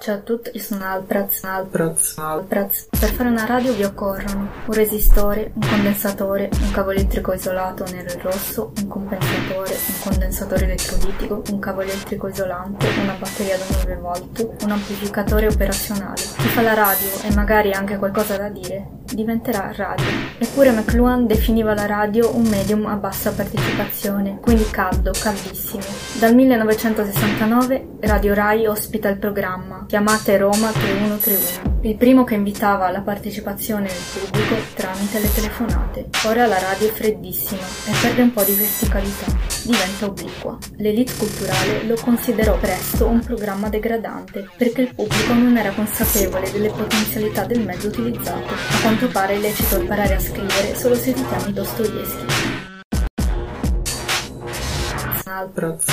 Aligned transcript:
Ciao 0.00 0.14
a 0.14 0.18
tutti, 0.18 0.50
io 0.52 0.62
sono 0.62 0.84
Alpraz, 0.84 1.42
Alpraz, 1.42 2.18
Alpraz. 2.18 2.86
Per 2.88 3.10
fare 3.10 3.28
una 3.28 3.44
radio 3.46 3.72
vi 3.72 3.82
occorrono 3.82 4.48
un 4.66 4.72
resistore, 4.72 5.50
un 5.52 5.68
condensatore, 5.68 6.50
un 6.52 6.70
cavo 6.70 6.92
elettrico 6.92 7.32
isolato 7.32 7.84
nero 7.90 8.08
e 8.08 8.18
rosso, 8.22 8.72
un 8.76 8.86
compensatore, 8.86 9.72
un 9.72 10.10
condensatore 10.10 10.64
elettrolitico, 10.66 11.42
un 11.50 11.58
cavo 11.58 11.80
elettrico 11.80 12.28
isolante, 12.28 12.86
una 13.02 13.16
batteria 13.18 13.56
da 13.56 13.64
9 13.82 13.96
volt, 13.96 14.56
un 14.62 14.70
amplificatore 14.70 15.48
operazionale. 15.48 16.14
Chi 16.14 16.46
fa 16.46 16.62
la 16.62 16.74
radio 16.74 17.08
e 17.24 17.34
magari 17.34 17.72
anche 17.72 17.96
qualcosa 17.96 18.36
da 18.36 18.48
dire 18.48 18.98
diventerà 19.14 19.72
radio. 19.74 20.06
Eppure 20.38 20.70
McLuhan 20.70 21.26
definiva 21.26 21.74
la 21.74 21.86
radio 21.86 22.34
un 22.36 22.46
medium 22.46 22.86
a 22.86 22.94
bassa 22.94 23.32
partecipazione, 23.32 24.38
quindi 24.40 24.64
caldo, 24.70 25.10
caldissimo. 25.18 25.82
Dal 26.20 26.34
1969 26.34 27.96
Radio 28.00 28.34
Rai 28.34 28.66
ospita 28.66 29.08
il 29.08 29.18
programma 29.18 29.86
Chiamate 29.88 30.36
Roma 30.36 30.70
3131, 30.70 31.78
il 31.80 31.96
primo 31.96 32.22
che 32.22 32.34
invitava 32.34 32.88
alla 32.88 33.00
partecipazione 33.00 33.86
del 33.88 34.20
pubblico 34.20 34.54
tramite 34.74 35.18
le 35.18 35.32
telefonate. 35.32 36.10
Ora 36.26 36.46
la 36.46 36.58
radio 36.58 36.88
è 36.88 36.92
freddissima 36.92 37.62
e 37.62 37.92
perde 38.02 38.20
un 38.20 38.30
po' 38.30 38.42
di 38.42 38.52
verticalità, 38.52 39.24
diventa 39.62 40.04
obliqua. 40.04 40.58
L'elite 40.76 41.14
culturale 41.16 41.84
lo 41.84 41.96
considerò 42.02 42.58
presto 42.58 43.06
un 43.06 43.20
programma 43.20 43.70
degradante 43.70 44.46
perché 44.58 44.82
il 44.82 44.94
pubblico 44.94 45.32
non 45.32 45.56
era 45.56 45.70
consapevole 45.70 46.52
delle 46.52 46.68
potenzialità 46.68 47.46
del 47.46 47.64
mezzo 47.64 47.88
utilizzato. 47.88 48.52
A 48.52 48.80
quanto 48.82 49.08
pare 49.08 49.36
è 49.36 49.38
lecito 49.38 49.80
imparare 49.80 50.16
a 50.16 50.20
scrivere 50.20 50.74
solo 50.76 50.96
se 50.96 51.14
ti 51.14 51.24
chiami 51.26 51.54
Dostoevsky. 51.54 52.26
Alpraz. 55.24 55.84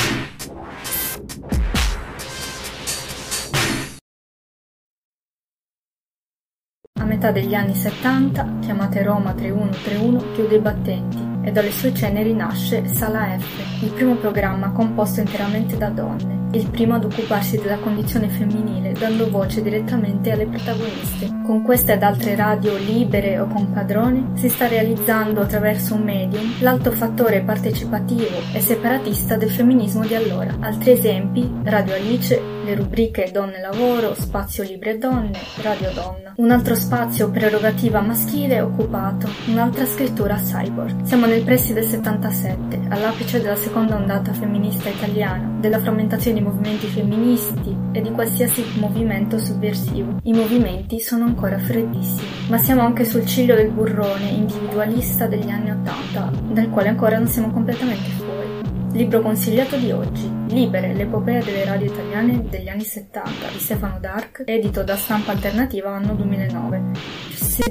A 7.06 7.08
metà 7.08 7.30
degli 7.30 7.54
anni 7.54 7.76
70, 7.76 8.58
chiamate 8.62 9.04
Roma 9.04 9.32
3131, 9.34 10.34
chiude 10.34 10.56
i 10.56 10.60
battenti 10.60 11.18
e 11.44 11.52
dalle 11.52 11.70
sue 11.70 11.94
ceneri 11.94 12.34
nasce 12.34 12.88
Sala 12.88 13.38
F, 13.38 13.84
il 13.84 13.92
primo 13.92 14.16
programma 14.16 14.72
composto 14.72 15.20
interamente 15.20 15.78
da 15.78 15.90
donne, 15.90 16.48
il 16.58 16.68
primo 16.72 16.96
ad 16.96 17.04
occuparsi 17.04 17.62
della 17.62 17.78
condizione 17.78 18.28
femminile 18.28 18.94
dando 18.94 19.30
voce 19.30 19.62
direttamente 19.62 20.32
alle 20.32 20.48
protagoniste. 20.48 21.30
Con 21.46 21.62
queste 21.62 21.94
ed 21.94 22.02
altre 22.02 22.36
radio 22.36 22.76
libere 22.76 23.38
o 23.38 23.46
con 23.46 23.72
padrone 23.72 24.32
si 24.34 24.50
sta 24.50 24.68
realizzando 24.68 25.42
attraverso 25.42 25.94
un 25.94 26.02
medium 26.02 26.56
l'alto 26.62 26.90
fattore 26.90 27.42
partecipativo 27.42 28.38
e 28.52 28.60
separatista 28.60 29.36
del 29.36 29.52
femminismo 29.52 30.04
di 30.08 30.16
allora. 30.16 30.56
Altri 30.60 30.94
esempi, 30.94 31.54
Radio 31.66 31.94
Alice, 31.94 32.55
le 32.66 32.74
rubriche 32.74 33.30
Donne 33.32 33.62
Lavoro, 33.62 34.16
Spazio 34.16 34.64
Libre 34.64 34.98
Donne, 34.98 35.40
Radio 35.62 35.92
Donna. 35.94 36.34
Un 36.38 36.50
altro 36.50 36.74
spazio 36.74 37.30
prerogativa 37.30 38.02
maschile 38.02 38.60
occupato, 38.60 39.30
un'altra 39.50 39.86
scrittura 39.86 40.36
cyborg. 40.36 41.04
Siamo 41.04 41.28
nel 41.28 41.44
pressi 41.44 41.74
del 41.74 41.84
77, 41.84 42.88
all'apice 42.90 43.40
della 43.40 43.56
seconda 43.56 43.96
ondata 43.96 44.34
femminista 44.34 44.90
italiana, 44.90 45.60
della 45.60 45.80
frammentazione 45.80 46.40
di 46.40 46.44
movimenti 46.44 46.88
femministi 46.88 47.78
e 47.92 48.02
di 48.02 48.10
qualsiasi 48.10 48.66
movimento 48.80 49.38
sovversivo. 49.38 50.20
I 50.24 50.34
movimenti 50.34 51.00
sono 51.00 51.26
ancora 51.26 51.60
freddissimi, 51.60 52.50
ma 52.50 52.58
siamo 52.58 52.82
anche 52.82 53.06
sul 53.06 53.28
ciglio 53.28 53.54
del 53.54 53.70
burrone 53.70 54.28
individualista 54.30 55.28
degli 55.28 55.50
anni 55.50 55.70
Ottanta, 55.70 56.32
dal 56.52 56.72
quale 56.72 56.90
ancora 56.90 57.20
non 57.20 57.28
siamo 57.28 57.52
completamente 57.52 58.10
fuori. 58.10 58.64
Libro 58.94 59.22
consigliato 59.22 59.76
di 59.76 59.92
oggi, 59.92 60.35
Libere, 60.56 60.94
l'epopea 60.94 61.44
delle 61.44 61.66
radio 61.66 61.88
italiane 61.88 62.48
degli 62.48 62.70
anni 62.70 62.86
70 62.86 63.50
di 63.52 63.60
Stefano 63.60 64.00
Dark, 64.00 64.44
edito 64.46 64.84
da 64.84 64.96
Stampa 64.96 65.34
Alternativa 65.34 65.90
anno 65.94 66.14
2009. 66.14 66.82
Si 67.34 67.62